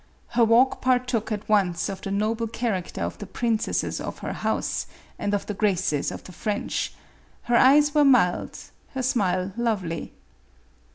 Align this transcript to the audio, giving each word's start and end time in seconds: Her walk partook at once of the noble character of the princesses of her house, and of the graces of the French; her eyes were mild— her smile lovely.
Her 0.29 0.43
walk 0.43 0.81
partook 0.81 1.31
at 1.31 1.47
once 1.47 1.87
of 1.87 2.01
the 2.01 2.09
noble 2.09 2.47
character 2.47 3.01
of 3.03 3.19
the 3.19 3.27
princesses 3.27 4.01
of 4.01 4.17
her 4.25 4.33
house, 4.33 4.87
and 5.19 5.31
of 5.31 5.45
the 5.45 5.53
graces 5.53 6.09
of 6.11 6.23
the 6.23 6.31
French; 6.31 6.91
her 7.43 7.55
eyes 7.55 7.93
were 7.93 8.03
mild— 8.03 8.57
her 8.95 9.03
smile 9.03 9.51
lovely. 9.55 10.11